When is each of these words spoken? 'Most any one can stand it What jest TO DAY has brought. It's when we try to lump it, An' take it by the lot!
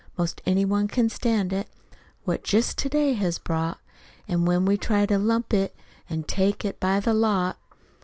'Most 0.17 0.41
any 0.47 0.65
one 0.65 0.87
can 0.87 1.09
stand 1.09 1.53
it 1.53 1.69
What 2.23 2.43
jest 2.43 2.79
TO 2.79 2.89
DAY 2.89 3.13
has 3.13 3.37
brought. 3.37 3.77
It's 4.27 4.39
when 4.41 4.65
we 4.65 4.75
try 4.75 5.05
to 5.05 5.19
lump 5.19 5.53
it, 5.53 5.75
An' 6.09 6.23
take 6.23 6.65
it 6.65 6.79
by 6.79 6.99
the 6.99 7.13
lot! 7.13 7.59